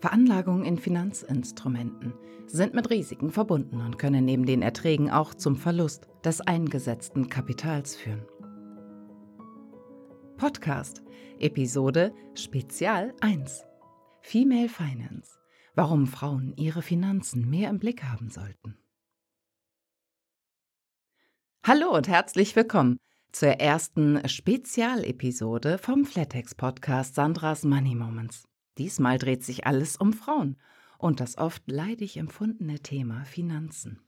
[0.00, 2.14] Veranlagungen in Finanzinstrumenten
[2.46, 7.96] sind mit Risiken verbunden und können neben den Erträgen auch zum Verlust des eingesetzten Kapitals
[7.96, 8.24] führen.
[10.38, 11.02] Podcast
[11.38, 13.66] Episode Spezial 1
[14.22, 15.38] Female Finance
[15.74, 18.78] Warum Frauen ihre Finanzen mehr im Blick haben sollten.
[21.62, 22.98] Hallo und herzlich willkommen
[23.32, 28.49] zur ersten Spezialepisode vom Flatex Podcast Sandras Money Moments.
[28.78, 30.56] Diesmal dreht sich alles um Frauen
[30.98, 34.00] und das oft leidig empfundene Thema Finanzen.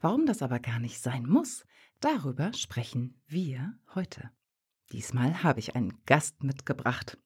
[0.00, 1.64] Warum das aber gar nicht sein muss,
[2.00, 4.30] darüber sprechen wir heute.
[4.92, 7.18] Diesmal habe ich einen Gast mitgebracht.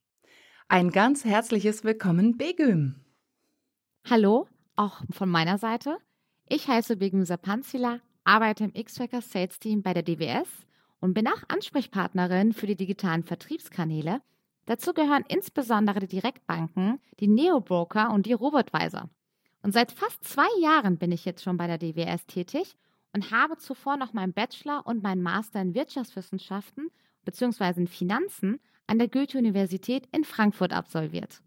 [0.69, 3.05] Ein ganz herzliches Willkommen, Begüm.
[4.09, 5.99] Hallo, auch von meiner Seite.
[6.49, 10.49] Ich heiße Begüm Sapanzila, arbeite im X-Tracker Sales Team bei der DWS
[11.01, 14.23] und bin auch Ansprechpartnerin für die digitalen Vertriebskanäle
[14.67, 19.09] Dazu gehören insbesondere die Direktbanken, die Neobroker und die Robotweiser.
[19.63, 22.77] Und seit fast zwei Jahren bin ich jetzt schon bei der DWS tätig
[23.13, 26.91] und habe zuvor noch meinen Bachelor und meinen Master in Wirtschaftswissenschaften
[27.25, 27.81] bzw.
[27.81, 31.43] in Finanzen an der Goethe-Universität in Frankfurt absolviert.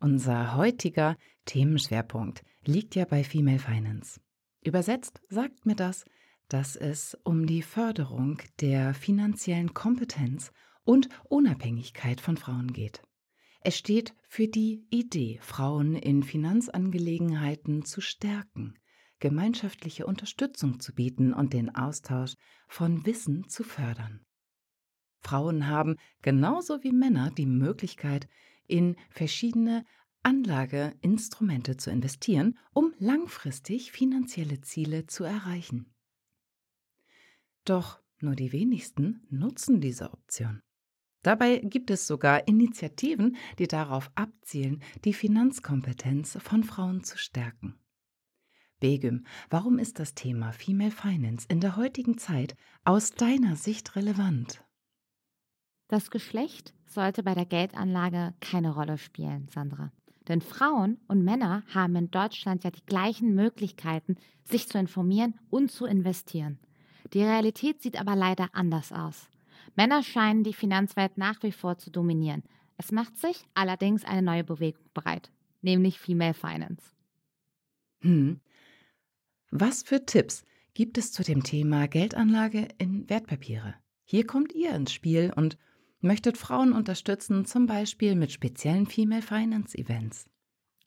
[0.00, 4.20] Unser heutiger Themenschwerpunkt liegt ja bei Female Finance.
[4.62, 6.04] Übersetzt sagt mir das,
[6.48, 10.52] dass es um die Förderung der finanziellen Kompetenz
[10.86, 13.02] und Unabhängigkeit von Frauen geht.
[13.60, 18.78] Es steht für die Idee, Frauen in Finanzangelegenheiten zu stärken,
[19.18, 22.34] gemeinschaftliche Unterstützung zu bieten und den Austausch
[22.68, 24.24] von Wissen zu fördern.
[25.22, 28.28] Frauen haben genauso wie Männer die Möglichkeit,
[28.68, 29.84] in verschiedene
[30.22, 35.92] Anlageinstrumente zu investieren, um langfristig finanzielle Ziele zu erreichen.
[37.64, 40.62] Doch nur die wenigsten nutzen diese Option.
[41.26, 47.74] Dabei gibt es sogar Initiativen, die darauf abzielen, die Finanzkompetenz von Frauen zu stärken.
[48.78, 54.62] Begüm, warum ist das Thema Female Finance in der heutigen Zeit aus deiner Sicht relevant?
[55.88, 59.90] Das Geschlecht sollte bei der Geldanlage keine Rolle spielen, Sandra.
[60.28, 64.14] Denn Frauen und Männer haben in Deutschland ja die gleichen Möglichkeiten,
[64.44, 66.60] sich zu informieren und zu investieren.
[67.12, 69.28] Die Realität sieht aber leider anders aus.
[69.74, 72.42] Männer scheinen die Finanzwelt nach wie vor zu dominieren.
[72.76, 75.30] Es macht sich allerdings eine neue Bewegung bereit,
[75.62, 76.92] nämlich Female Finance.
[78.00, 78.40] Hm.
[79.50, 80.44] Was für Tipps
[80.74, 83.74] gibt es zu dem Thema Geldanlage in Wertpapiere?
[84.04, 85.56] Hier kommt ihr ins Spiel und
[86.00, 90.26] möchtet Frauen unterstützen, zum Beispiel mit speziellen Female Finance Events.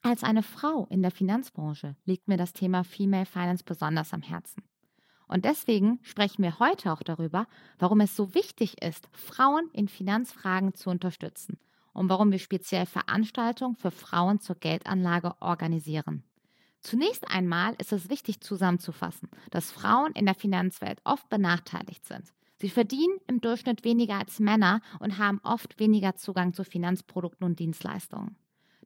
[0.02, 4.64] Als eine Frau in der Finanzbranche liegt mir das Thema Female Finance besonders am Herzen.
[5.30, 7.48] Und deswegen sprechen wir heute auch darüber,
[7.78, 11.58] warum es so wichtig ist, Frauen in Finanzfragen zu unterstützen
[11.94, 16.24] und warum wir speziell Veranstaltungen für Frauen zur Geldanlage organisieren.
[16.82, 22.34] Zunächst einmal ist es wichtig zusammenzufassen, dass Frauen in der Finanzwelt oft benachteiligt sind.
[22.56, 27.60] Sie verdienen im Durchschnitt weniger als Männer und haben oft weniger Zugang zu Finanzprodukten und
[27.60, 28.36] Dienstleistungen.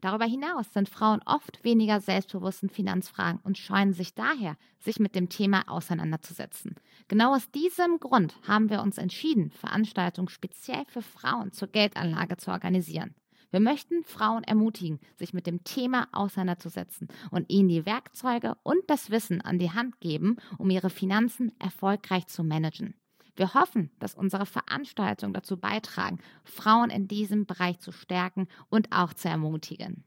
[0.03, 5.15] Darüber hinaus sind Frauen oft weniger selbstbewusst in Finanzfragen und scheuen sich daher, sich mit
[5.15, 6.75] dem Thema auseinanderzusetzen.
[7.07, 12.51] Genau aus diesem Grund haben wir uns entschieden, Veranstaltungen speziell für Frauen zur Geldanlage zu
[12.51, 13.15] organisieren.
[13.49, 19.09] Wir möchten Frauen ermutigen, sich mit dem Thema auseinanderzusetzen und ihnen die Werkzeuge und das
[19.09, 22.93] Wissen an die Hand geben, um ihre Finanzen erfolgreich zu managen.
[23.35, 29.13] Wir hoffen, dass unsere Veranstaltungen dazu beitragen, Frauen in diesem Bereich zu stärken und auch
[29.13, 30.03] zu ermutigen.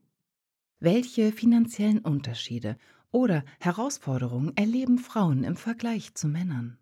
[0.79, 2.77] Welche finanziellen Unterschiede
[3.11, 6.79] oder Herausforderungen erleben Frauen im Vergleich zu Männern?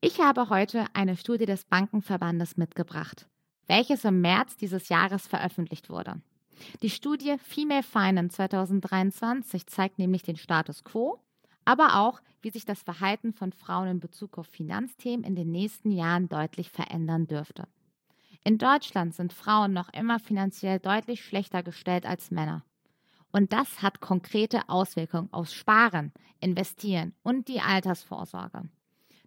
[0.00, 3.28] Ich habe heute eine Studie des Bankenverbandes mitgebracht,
[3.66, 6.20] welches im März dieses Jahres veröffentlicht wurde.
[6.82, 11.20] Die Studie Female Finance 2023 zeigt nämlich den Status quo
[11.68, 15.90] aber auch, wie sich das Verhalten von Frauen in Bezug auf Finanzthemen in den nächsten
[15.90, 17.68] Jahren deutlich verändern dürfte.
[18.42, 22.64] In Deutschland sind Frauen noch immer finanziell deutlich schlechter gestellt als Männer.
[23.32, 28.70] Und das hat konkrete Auswirkungen aufs Sparen, Investieren und die Altersvorsorge.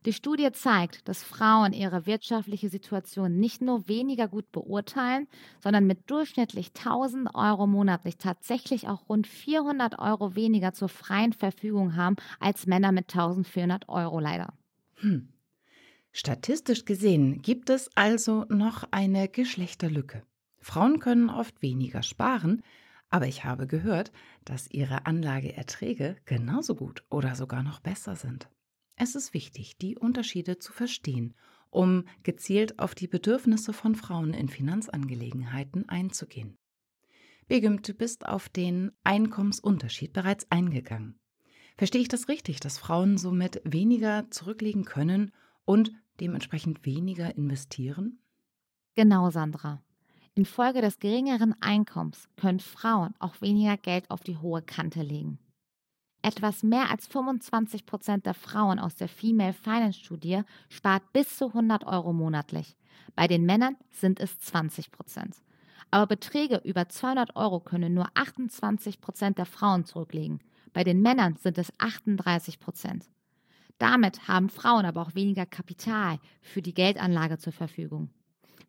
[0.06, 5.28] Die Studie zeigt, dass Frauen ihre wirtschaftliche Situation nicht nur weniger gut beurteilen,
[5.60, 11.96] sondern mit durchschnittlich 1000 Euro monatlich tatsächlich auch rund 400 Euro weniger zur freien Verfügung
[11.96, 14.54] haben als Männer mit 1400 Euro leider.
[14.96, 15.30] Hm.
[16.12, 20.24] Statistisch gesehen gibt es also noch eine Geschlechterlücke.
[20.58, 22.64] Frauen können oft weniger sparen,
[23.12, 24.12] aber ich habe gehört,
[24.46, 28.50] dass ihre Anlageerträge genauso gut oder sogar noch besser sind.
[29.04, 31.34] Es ist wichtig, die Unterschiede zu verstehen,
[31.72, 36.60] um gezielt auf die Bedürfnisse von Frauen in Finanzangelegenheiten einzugehen.
[37.48, 41.20] Begüm, du bist auf den Einkommensunterschied bereits eingegangen.
[41.80, 45.32] Verstehe ich das richtig, dass Frauen somit weniger zurücklegen können
[45.66, 48.20] und dementsprechend weniger investieren?
[48.94, 49.82] Genau, Sandra.
[50.36, 55.40] Infolge des geringeren Einkommens können Frauen auch weniger Geld auf die hohe Kante legen.
[56.24, 61.48] Etwas mehr als 25 Prozent der Frauen aus der Female Finance Studie spart bis zu
[61.48, 62.76] 100 Euro monatlich.
[63.16, 65.36] Bei den Männern sind es 20 Prozent.
[65.90, 70.40] Aber Beträge über 200 Euro können nur 28 Prozent der Frauen zurücklegen.
[70.74, 73.10] Bei den Männern sind es 38 Prozent.
[73.78, 78.10] Damit haben Frauen aber auch weniger Kapital für die Geldanlage zur Verfügung.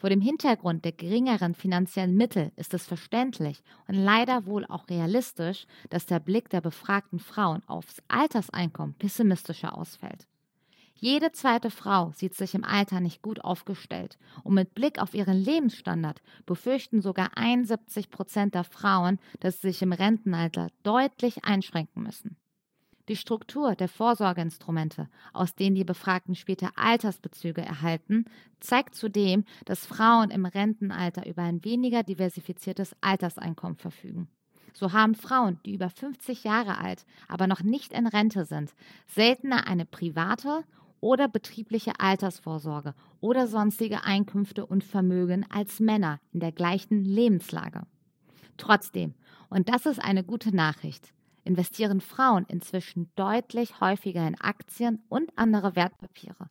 [0.02, 5.64] Vor dem Hintergrund der geringeren finanziellen Mittel ist es verständlich und leider wohl auch realistisch,
[5.90, 10.26] dass der Blick der befragten Frauen aufs Alterseinkommen pessimistischer ausfällt.
[10.96, 15.37] Jede zweite Frau sieht sich im Alter nicht gut aufgestellt und mit Blick auf ihren
[15.40, 22.37] Lebensstandard befürchten sogar 71 Prozent der Frauen, dass sie sich im Rentenalter deutlich einschränken müssen.
[23.08, 28.26] Die Struktur der Vorsorgeinstrumente, aus denen die Befragten später Altersbezüge erhalten,
[28.60, 34.28] zeigt zudem, dass Frauen im Rentenalter über ein weniger diversifiziertes Alterseinkommen verfügen.
[34.72, 38.72] So haben Frauen, die über 50 Jahre alt, aber noch nicht in Rente sind,
[39.06, 40.64] seltener eine private
[41.00, 47.82] oder betriebliche Altersvorsorge oder sonstige Einkünfte und Vermögen als Männer in der gleichen Lebenslage.
[48.56, 49.14] Trotzdem,
[49.50, 51.12] und das ist eine gute Nachricht,
[51.44, 56.50] investieren Frauen inzwischen deutlich häufiger in Aktien und andere Wertpapiere.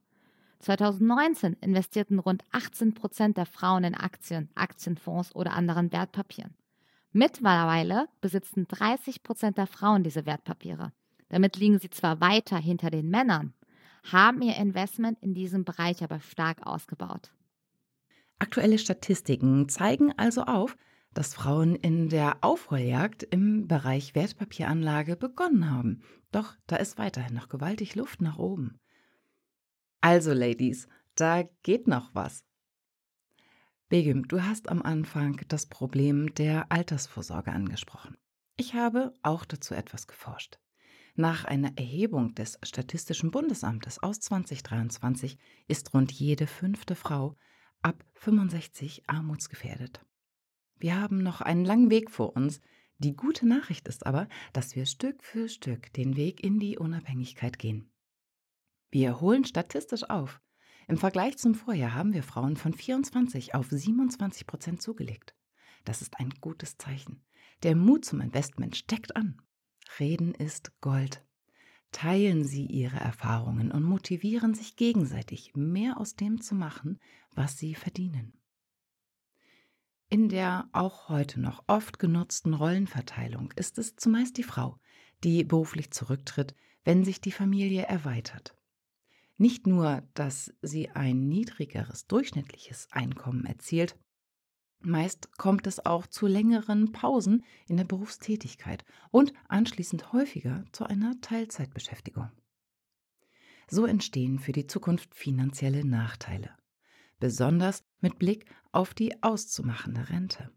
[0.59, 6.53] 2019 investierten rund 18 Prozent der Frauen in Aktien, Aktienfonds oder anderen Wertpapieren.
[7.11, 10.93] Mittlerweile besitzen 30 Prozent der Frauen diese Wertpapiere.
[11.29, 13.53] Damit liegen sie zwar weiter hinter den Männern,
[14.11, 17.31] haben ihr Investment in diesem Bereich aber stark ausgebaut.
[18.39, 20.75] Aktuelle Statistiken zeigen also auf,
[21.13, 26.02] dass Frauen in der Aufholjagd im Bereich Wertpapieranlage begonnen haben.
[26.31, 28.80] Doch da ist weiterhin noch gewaltig Luft nach oben.
[30.00, 32.46] Also, Ladies, da geht noch was.
[33.90, 38.16] Begüm, du hast am Anfang das Problem der Altersvorsorge angesprochen.
[38.56, 40.60] Ich habe auch dazu etwas geforscht.
[41.16, 45.38] Nach einer Erhebung des Statistischen Bundesamtes aus 2023
[45.68, 47.36] ist rund jede fünfte Frau
[47.81, 50.06] ab 65 armutsgefährdet.
[50.81, 52.60] Wir haben noch einen langen Weg vor uns.
[52.98, 57.60] Die gute Nachricht ist aber, dass wir Stück für Stück den Weg in die Unabhängigkeit
[57.60, 57.92] gehen.
[58.89, 60.42] Wir holen statistisch auf.
[60.88, 65.36] Im Vergleich zum Vorjahr haben wir Frauen von 24 auf 27 Prozent zugelegt.
[65.86, 67.24] Das ist ein gutes Zeichen.
[67.62, 69.39] Der Mut zum Investment steckt an.
[70.00, 71.24] Reden ist Gold.
[71.92, 77.00] Teilen Sie Ihre Erfahrungen und motivieren sich gegenseitig, mehr aus dem zu machen,
[77.36, 78.40] was Sie verdienen.
[80.12, 84.78] In der auch heute noch oft genutzten Rollenverteilung ist es zumeist die Frau,
[85.24, 86.54] die beruflich zurücktritt,
[86.84, 88.54] wenn sich die Familie erweitert.
[89.38, 93.98] Nicht nur, dass sie ein niedrigeres durchschnittliches Einkommen erzielt,
[94.81, 101.22] meist kommt es auch zu längeren Pausen in der Berufstätigkeit und anschließend häufiger zu einer
[101.22, 102.30] Teilzeitbeschäftigung.
[103.69, 106.50] So entstehen für die Zukunft finanzielle Nachteile
[107.22, 110.51] besonders mit Blick auf die auszumachende Rente.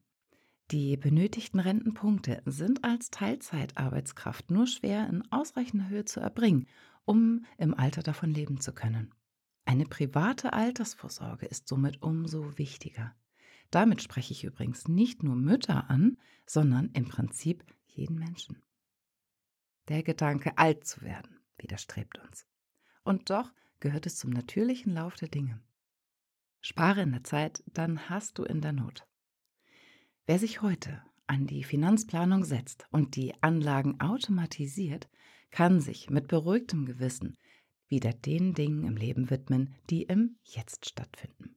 [0.71, 6.67] Die benötigten Rentenpunkte sind als Teilzeitarbeitskraft nur schwer in ausreichender Höhe zu erbringen,
[7.05, 9.15] um im Alter davon leben zu können.
[9.67, 13.15] Eine private Altersvorsorge ist somit umso wichtiger.
[13.71, 18.63] Damit spreche ich übrigens nicht nur Mütter an, sondern im Prinzip jeden Menschen.
[19.89, 22.47] Der Gedanke, alt zu werden, widerstrebt uns.
[23.03, 25.61] Und doch gehört es zum natürlichen Lauf der Dinge.
[26.67, 29.07] Spare in der Zeit, dann hast du in der Not.
[30.25, 35.11] Wer sich heute an die Finanzplanung setzt und die Anlagen automatisiert,
[35.51, 37.37] kann sich mit beruhigtem Gewissen
[37.89, 41.55] wieder den Dingen im Leben widmen, die im Jetzt stattfinden.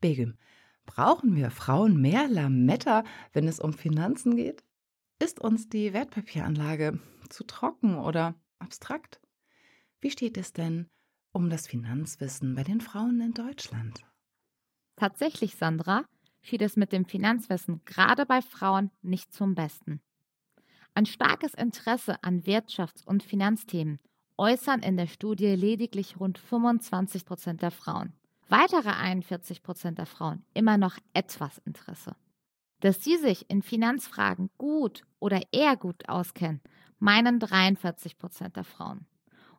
[0.00, 0.38] Begüm,
[0.86, 3.04] brauchen wir Frauen mehr Lametta,
[3.34, 4.64] wenn es um Finanzen geht?
[5.18, 9.20] Ist uns die Wertpapieranlage zu trocken oder abstrakt?
[10.00, 10.88] Wie steht es denn
[11.32, 14.00] um das Finanzwissen bei den Frauen in Deutschland?
[14.96, 16.04] Tatsächlich, Sandra,
[16.42, 20.00] steht es mit dem Finanzwissen gerade bei Frauen nicht zum Besten.
[20.94, 23.98] Ein starkes Interesse an Wirtschafts- und Finanzthemen
[24.36, 28.12] äußern in der Studie lediglich rund 25 Prozent der Frauen.
[28.48, 32.16] Weitere 41 Prozent der Frauen immer noch etwas Interesse.
[32.80, 36.60] Dass sie sich in Finanzfragen gut oder eher gut auskennen,
[36.98, 39.06] meinen 43 Prozent der Frauen.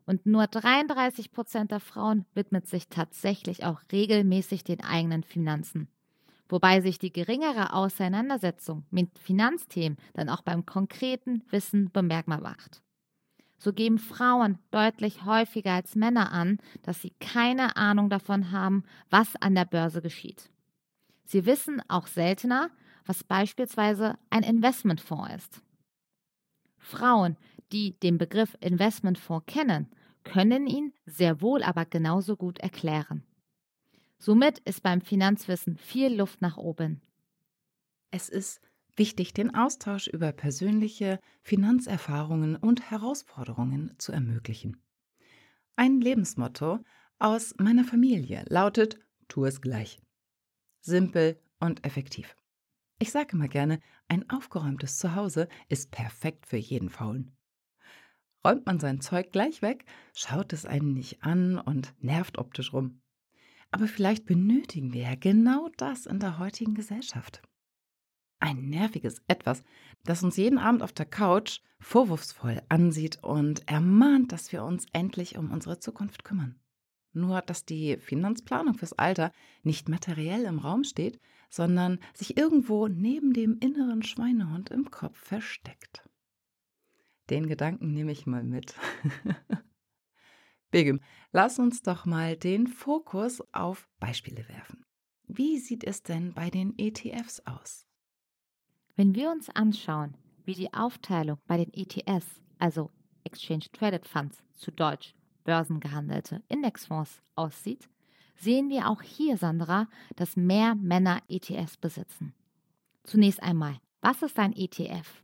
[0.05, 5.87] Und nur 33 Prozent der Frauen widmet sich tatsächlich auch regelmäßig den eigenen Finanzen.
[6.49, 12.83] wobei sich die geringere Auseinandersetzung mit Finanzthemen dann auch beim konkreten Wissen bemerkbar macht.
[13.57, 19.35] So geben Frauen deutlich häufiger als Männer an, dass sie keine Ahnung davon haben, was
[19.37, 20.51] an der Börse geschieht.
[21.25, 22.69] Sie wissen auch seltener,
[23.05, 25.61] was beispielsweise ein Investmentfonds ist.
[26.77, 27.37] Frauen,
[27.73, 29.89] die den Begriff Investmentfonds kennen,
[30.23, 33.23] können ihn sehr wohl aber genauso gut erklären.
[34.17, 37.01] Somit ist beim Finanzwissen viel Luft nach oben.
[38.11, 38.61] Es ist
[38.95, 44.77] wichtig, den Austausch über persönliche Finanzerfahrungen und Herausforderungen zu ermöglichen.
[45.75, 46.79] Ein Lebensmotto
[47.19, 49.99] aus meiner Familie lautet, tu es gleich.
[50.79, 52.37] Simpel und effektiv.
[52.99, 57.35] Ich sage immer gerne, ein aufgeräumtes Zuhause ist perfekt für jeden Faulen.
[58.45, 63.01] Räumt man sein Zeug gleich weg, schaut es einen nicht an und nervt optisch rum.
[63.71, 67.41] Aber vielleicht benötigen wir ja genau das in der heutigen Gesellschaft.
[68.39, 69.63] Ein nerviges Etwas,
[70.03, 75.37] das uns jeden Abend auf der Couch vorwurfsvoll ansieht und ermahnt, dass wir uns endlich
[75.37, 76.59] um unsere Zukunft kümmern.
[77.13, 79.31] Nur, dass die Finanzplanung fürs Alter
[79.61, 81.19] nicht materiell im Raum steht,
[81.49, 86.03] sondern sich irgendwo neben dem inneren Schweinehund im Kopf versteckt.
[87.33, 88.75] Den Gedanken nehme ich mal mit.
[90.69, 90.99] Begum,
[91.31, 94.85] lass uns doch mal den Fokus auf Beispiele werfen.
[95.25, 97.87] Wie sieht es denn bei den ETFs aus?
[98.95, 102.91] Wenn wir uns anschauen, wie die Aufteilung bei den ETS, also
[103.23, 107.89] Exchange Traded Funds, zu Deutsch börsengehandelte Indexfonds, aussieht,
[108.35, 109.87] sehen wir auch hier, Sandra,
[110.17, 112.35] dass mehr Männer ETFs besitzen.
[113.01, 115.22] Zunächst einmal, was ist ein ETF?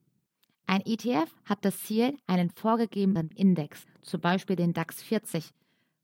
[0.70, 5.50] Ein ETF hat das Ziel, einen vorgegebenen Index, zum Beispiel den DAX 40,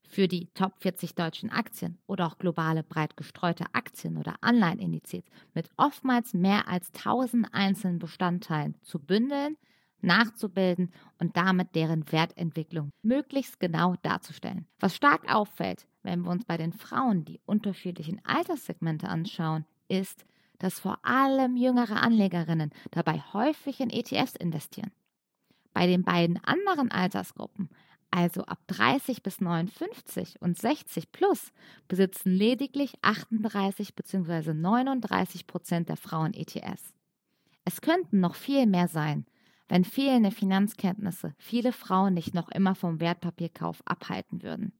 [0.08, 5.22] für die Top 40 deutschen Aktien oder auch globale breit gestreute Aktien- oder Anleihenindizes
[5.54, 9.56] mit oftmals mehr als 1000 einzelnen Bestandteilen zu bündeln,
[10.00, 14.66] nachzubilden und damit deren Wertentwicklung möglichst genau darzustellen.
[14.80, 20.24] Was stark auffällt, wenn wir uns bei den Frauen die unterschiedlichen Alterssegmente anschauen, ist,
[20.58, 24.92] dass vor allem jüngere Anlegerinnen dabei häufig in ETFs investieren.
[25.72, 27.68] Bei den beiden anderen Altersgruppen
[28.10, 31.52] also ab 30 bis 59 und 60 plus,
[31.88, 34.54] besitzen lediglich 38 bzw.
[34.54, 36.94] 39 Prozent der Frauen ETS.
[37.64, 39.26] Es könnten noch viel mehr sein,
[39.68, 44.72] wenn fehlende Finanzkenntnisse viele Frauen nicht noch immer vom Wertpapierkauf abhalten würden.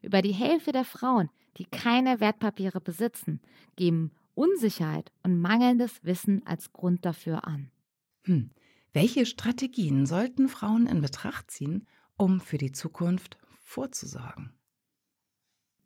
[0.00, 3.40] Über die Hälfte der Frauen, die keine Wertpapiere besitzen,
[3.76, 7.70] geben Unsicherheit und mangelndes Wissen als Grund dafür an.
[8.24, 8.50] Hm.
[8.94, 14.54] Welche Strategien sollten Frauen in Betracht ziehen, um für die Zukunft vorzusorgen.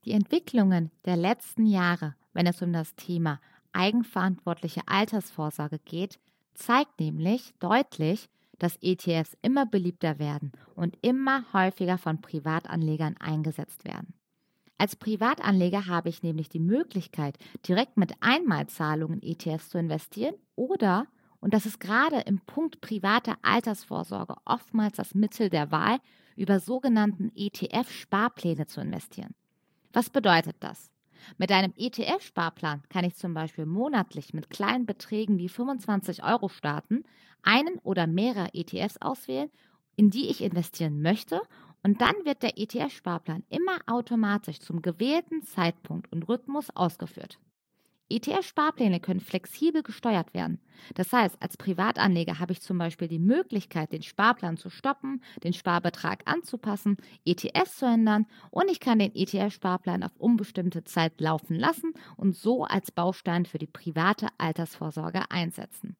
[0.04, 3.40] Die Entwicklungen der letzten Jahre, wenn es um das Thema
[3.73, 6.20] eigenverantwortliche Altersvorsorge geht,
[6.54, 8.28] zeigt nämlich deutlich,
[8.61, 14.14] dass ETFs immer beliebter werden und immer häufiger von Privatanlegern eingesetzt werden.
[14.78, 21.07] Als Privatanleger habe ich nämlich die Möglichkeit, direkt mit Einmalzahlungen ETFs zu investieren oder
[21.40, 25.99] und das ist gerade im Punkt private Altersvorsorge oftmals das Mittel der Wahl,
[26.37, 29.35] über sogenannten ETF-Sparpläne zu investieren.
[29.93, 30.90] Was bedeutet das?
[31.37, 37.04] Mit einem ETF-Sparplan kann ich zum Beispiel monatlich mit kleinen Beträgen wie 25 Euro starten,
[37.43, 39.50] einen oder mehrere ETFs auswählen,
[39.97, 41.43] in die ich investieren möchte
[41.85, 47.38] und dann wird der ETF-Sparplan immer automatisch zum gewählten Zeitpunkt und Rhythmus ausgeführt.
[48.11, 50.61] ETF-Sparpläne können flexibel gesteuert werden.
[50.95, 55.53] Das heißt, als Privatanleger habe ich zum Beispiel die Möglichkeit, den Sparplan zu stoppen, den
[55.53, 61.93] Sparbetrag anzupassen, ETS zu ändern und ich kann den ETF-Sparplan auf unbestimmte Zeit laufen lassen
[62.17, 65.97] und so als Baustein für die private Altersvorsorge einsetzen.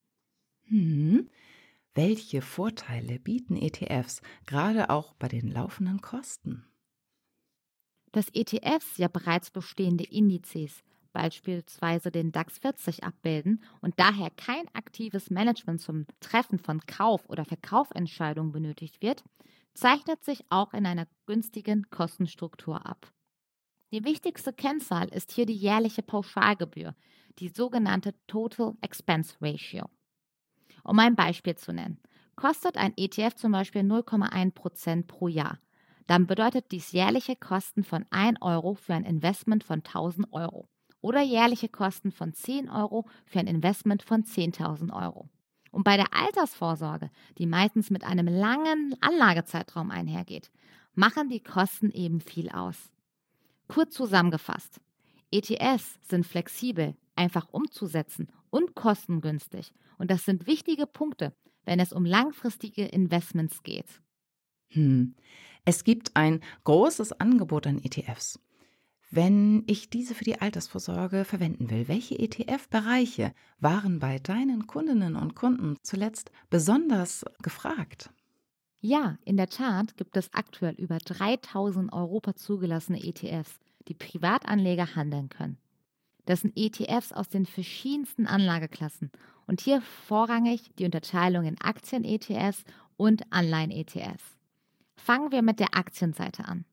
[0.67, 1.29] Hm.
[1.97, 6.67] Welche Vorteile bieten ETFs, gerade auch bei den laufenden Kosten?
[8.11, 10.83] Dass ETFs ja bereits bestehende Indizes
[11.13, 17.45] beispielsweise den DAX 40 abbilden und daher kein aktives Management zum Treffen von Kauf- oder
[17.45, 19.23] Verkaufentscheidungen benötigt wird,
[19.75, 23.13] zeichnet sich auch in einer günstigen Kostenstruktur ab.
[23.93, 26.97] Die wichtigste Kennzahl ist hier die jährliche Pauschalgebühr,
[27.39, 29.89] die sogenannte Total Expense Ratio.
[30.85, 31.99] Um ein Beispiel zu nennen,
[32.37, 35.59] kostet ein ETF zum Beispiel 0,1% pro Jahr.
[36.07, 40.69] Dann bedeutet dies jährliche Kosten von 1 Euro für ein Investment von 1000 Euro
[41.01, 45.29] oder jährliche Kosten von 10 Euro für ein Investment von 10.000 Euro.
[45.71, 50.51] Und bei der Altersvorsorge, die meistens mit einem langen Anlagezeitraum einhergeht,
[50.95, 52.91] machen die Kosten eben viel aus.
[53.69, 54.81] Kurz zusammengefasst,
[55.31, 59.73] ETS sind flexibel, einfach umzusetzen und kostengünstig.
[59.99, 61.35] Und das sind wichtige Punkte,
[61.65, 64.01] wenn es um langfristige Investments geht.
[64.69, 65.15] Hm.
[65.65, 68.39] Es gibt ein großes Angebot an ETFs.
[69.11, 75.37] Wenn ich diese für die Altersvorsorge verwenden will, welche ETF-Bereiche waren bei deinen Kundinnen und
[75.37, 78.11] Kunden zuletzt besonders gefragt?
[78.81, 85.29] Ja, in der Tat gibt es aktuell über 3000 Europa zugelassene ETFs, die Privatanleger handeln
[85.29, 85.59] können.
[86.27, 89.11] Das sind ETFs aus den verschiedensten Anlageklassen
[89.47, 92.65] und hier vorrangig die Unterteilung in Aktien-ETFs
[92.97, 94.37] und Anleihen-ETFs.
[94.97, 96.65] Fangen wir mit der Aktienseite an.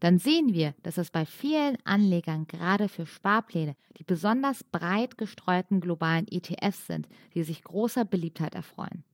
[0.00, 5.80] Dann sehen wir, dass es bei vielen Anlegern gerade für Sparpläne die besonders breit gestreuten
[5.80, 9.04] globalen ETFs sind, die sich großer Beliebtheit erfreuen.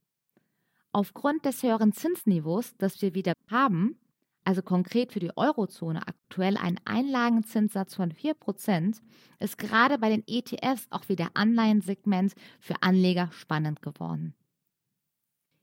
[0.90, 3.96] Aufgrund des höheren Zinsniveaus, das wir wieder haben,
[4.44, 9.00] also konkret für die Eurozone aktuell ein Einlagenzinssatz von 4%,
[9.38, 14.34] ist gerade bei den ETFs auch wieder Anleihensegment für Anleger spannend geworden.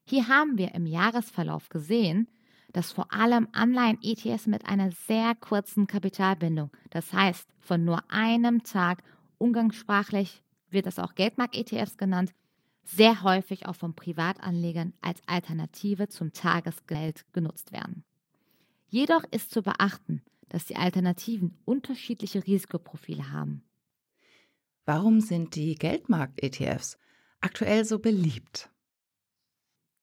[0.06, 2.30] Hier haben wir im Jahresverlauf gesehen,
[2.72, 9.04] dass vor allem Anleihen-ETFs mit einer sehr kurzen Kapitalbindung, das heißt von nur einem Tag,
[9.38, 12.34] umgangssprachlich wird das auch Geldmarkt-ETFs genannt,
[12.84, 18.04] sehr häufig auch von Privatanlegern als Alternative zum Tagesgeld genutzt werden.
[18.90, 23.64] Jedoch ist zu beachten, dass die Alternativen unterschiedliche Risikoprofile haben.
[24.86, 26.98] Warum sind die Geldmarkt-ETFs
[27.40, 28.72] aktuell so beliebt?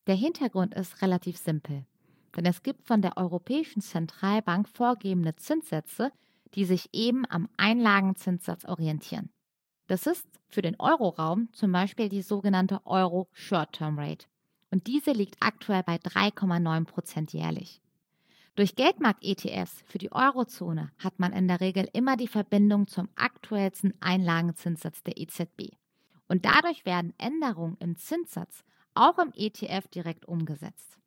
[0.07, 1.85] Der Hintergrund ist relativ simpel,
[2.37, 6.13] denn es gibt von der Europäischen Zentralbank vorgegebene Zinssätze,
[6.55, 9.31] die sich eben am Einlagenzinssatz orientieren.
[9.89, 14.27] Das ist für den Euroraum zum Beispiel die sogenannte Euro Short-Term Rate.
[14.71, 17.81] Und diese liegt aktuell bei 3,9 Prozent jährlich.
[18.57, 23.93] Durch Geldmarkt-ETFs für die Eurozone hat man in der Regel immer die Verbindung zum aktuellsten
[24.01, 25.75] Einlagenzinssatz der EZB.
[26.27, 30.99] Und dadurch werden Änderungen im Zinssatz auch im ETF direkt umgesetzt.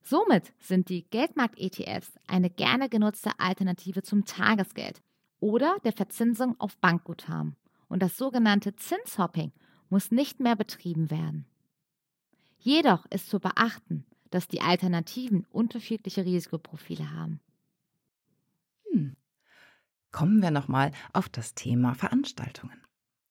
[0.00, 5.02] Somit sind die Geldmarkt-ETFs eine gerne genutzte Alternative zum Tagesgeld
[5.40, 7.56] oder der Verzinsung auf Bankguthaben.
[7.90, 9.52] Und das sogenannte Zinshopping
[9.90, 11.44] muss nicht mehr betrieben werden.
[12.58, 17.40] Jedoch ist zu beachten, dass die Alternativen unterschiedliche Risikoprofile haben.
[18.92, 19.16] Hm.
[20.10, 22.82] Kommen wir nochmal auf das Thema Veranstaltungen.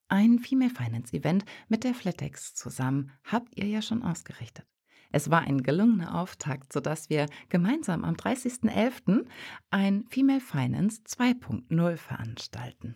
[0.09, 4.65] Ein Female Finance Event mit der Flatex zusammen habt ihr ja schon ausgerichtet.
[5.11, 9.25] Es war ein gelungener Auftakt, sodass wir gemeinsam am 30.11.
[9.69, 12.95] ein Female Finance 2.0 veranstalten.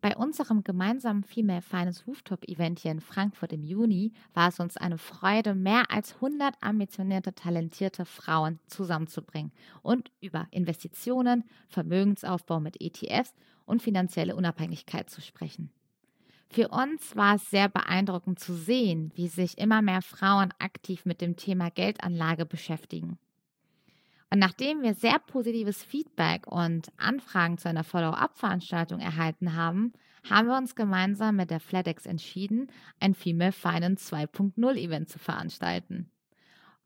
[0.00, 4.78] Bei unserem gemeinsamen Female Finance Rooftop Event hier in Frankfurt im Juni war es uns
[4.78, 13.34] eine Freude, mehr als 100 ambitionierte, talentierte Frauen zusammenzubringen und über Investitionen, Vermögensaufbau mit ETFs
[13.66, 15.70] und finanzielle Unabhängigkeit zu sprechen.
[16.48, 21.20] Für uns war es sehr beeindruckend zu sehen, wie sich immer mehr Frauen aktiv mit
[21.20, 23.18] dem Thema Geldanlage beschäftigen.
[24.32, 29.92] Und nachdem wir sehr positives Feedback und Anfragen zu einer Follow-up-Veranstaltung erhalten haben,
[30.28, 36.10] haben wir uns gemeinsam mit der FedEx entschieden, ein Female Finance 2.0 Event zu veranstalten.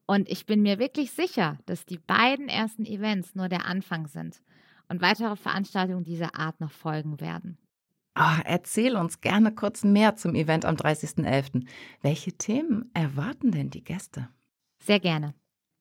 [0.07, 4.43] Und ich bin mir wirklich sicher, dass die beiden ersten Events nur der Anfang sind
[4.89, 7.59] und weitere Veranstaltungen dieser Art noch folgen werden.
[8.17, 11.67] Oh, erzähl uns gerne kurz mehr zum Event am 30.11.
[12.01, 14.29] Welche Themen erwarten denn die Gäste?
[14.79, 15.35] Sehr gerne.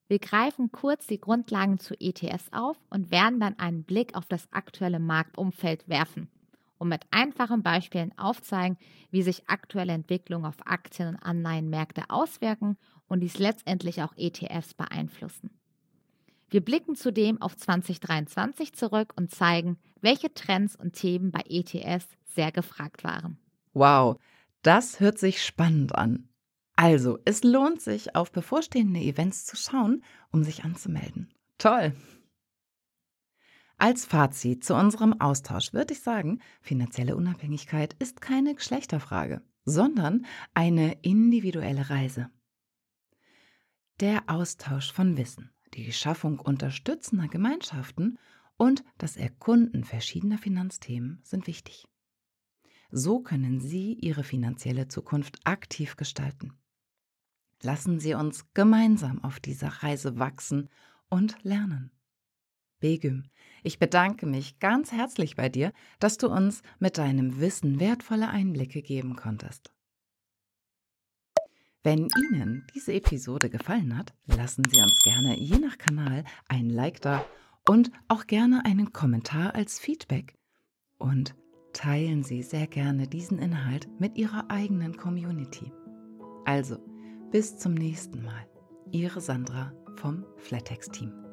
[0.06, 4.46] Wir greifen kurz die Grundlagen zu ETS auf und werden dann einen Blick auf das
[4.52, 6.28] aktuelle Marktumfeld werfen
[6.78, 8.76] und mit einfachen Beispielen aufzeigen,
[9.10, 12.76] wie sich aktuelle Entwicklungen auf Aktien- und Anleihenmärkte auswirken
[13.08, 15.50] und dies letztendlich auch ETFs beeinflussen.
[16.50, 22.52] Wir blicken zudem auf 2023 zurück und zeigen, welche Trends und Themen bei ETFs sehr
[22.52, 23.38] gefragt waren.
[23.72, 24.20] Wow,
[24.62, 26.28] das hört sich spannend an.
[26.76, 31.32] Also, es lohnt sich, auf bevorstehende Events zu schauen, um sich anzumelden.
[31.58, 31.94] Toll!
[33.76, 40.98] Als Fazit zu unserem Austausch würde ich sagen, finanzielle Unabhängigkeit ist keine Geschlechterfrage, sondern eine
[41.02, 42.30] individuelle Reise.
[44.00, 48.18] Der Austausch von Wissen, die Schaffung unterstützender Gemeinschaften
[48.56, 51.86] und das Erkunden verschiedener Finanzthemen sind wichtig.
[52.90, 56.52] So können Sie Ihre finanzielle Zukunft aktiv gestalten.
[57.64, 60.68] Lassen Sie uns gemeinsam auf dieser Reise wachsen
[61.08, 61.90] und lernen.
[62.78, 63.24] Begüm,
[63.62, 68.82] ich bedanke mich ganz herzlich bei dir, dass du uns mit deinem Wissen wertvolle Einblicke
[68.82, 69.72] geben konntest.
[71.82, 77.00] Wenn Ihnen diese Episode gefallen hat, lassen Sie uns gerne je nach Kanal ein Like
[77.00, 77.24] da
[77.66, 80.36] und auch gerne einen Kommentar als Feedback.
[80.98, 81.34] Und
[81.72, 85.72] teilen Sie sehr gerne diesen Inhalt mit Ihrer eigenen Community.
[86.44, 86.78] Also,
[87.34, 88.46] bis zum nächsten Mal.
[88.92, 91.23] Ihre Sandra vom Flatex Team.